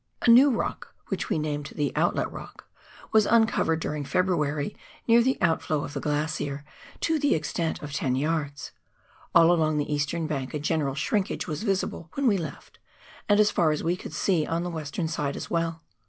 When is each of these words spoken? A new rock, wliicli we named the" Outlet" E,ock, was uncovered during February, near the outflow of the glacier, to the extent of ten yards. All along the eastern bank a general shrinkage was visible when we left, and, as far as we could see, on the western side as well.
A 0.23 0.31
new 0.31 0.49
rock, 0.49 0.95
wliicli 1.11 1.29
we 1.29 1.37
named 1.37 1.73
the" 1.75 1.91
Outlet" 1.95 2.29
E,ock, 2.33 2.67
was 3.11 3.27
uncovered 3.27 3.79
during 3.79 4.03
February, 4.03 4.75
near 5.07 5.21
the 5.21 5.37
outflow 5.39 5.83
of 5.83 5.93
the 5.93 5.99
glacier, 5.99 6.65
to 7.01 7.19
the 7.19 7.35
extent 7.35 7.83
of 7.83 7.93
ten 7.93 8.15
yards. 8.15 8.71
All 9.35 9.51
along 9.51 9.77
the 9.77 9.93
eastern 9.93 10.25
bank 10.25 10.55
a 10.55 10.59
general 10.59 10.95
shrinkage 10.95 11.45
was 11.45 11.61
visible 11.61 12.09
when 12.13 12.25
we 12.25 12.39
left, 12.39 12.79
and, 13.29 13.39
as 13.39 13.51
far 13.51 13.69
as 13.69 13.83
we 13.83 13.95
could 13.95 14.13
see, 14.15 14.43
on 14.43 14.63
the 14.63 14.71
western 14.71 15.07
side 15.07 15.35
as 15.35 15.51
well. 15.51 15.83